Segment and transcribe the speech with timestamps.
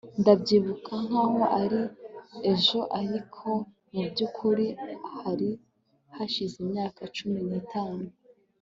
[0.21, 1.81] Ndabyibuka nkaho ari
[2.51, 3.47] ejo ariko
[3.93, 4.67] mubyukuri
[5.19, 5.49] hari
[6.15, 8.05] hashize imyaka cumi nitanu